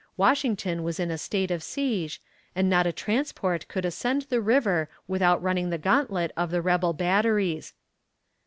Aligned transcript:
Washington 0.17 0.81
was 0.81 0.99
in 0.99 1.11
a 1.11 1.17
state 1.19 1.51
of 1.51 1.61
siege, 1.61 2.19
and 2.55 2.67
not 2.67 2.87
a 2.87 2.91
transport 2.91 3.67
could 3.67 3.85
ascend 3.85 4.23
the 4.31 4.41
river 4.41 4.89
without 5.07 5.39
running 5.43 5.69
the 5.69 5.77
gauntlet 5.77 6.31
of 6.35 6.49
the 6.49 6.59
rebel 6.59 6.91
batteries. 6.91 7.75